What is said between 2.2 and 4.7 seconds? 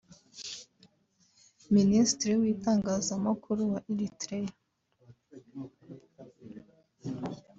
w’itangazamakuru wa Eritrea